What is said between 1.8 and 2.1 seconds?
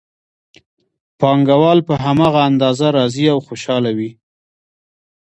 په